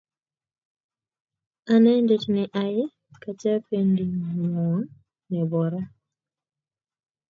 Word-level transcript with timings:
Anendet 1.73 2.23
ne 2.35 2.43
ai 2.61 2.77
kachapindengwong 3.21 4.83
nebo 5.29 5.59
ra 5.71 5.81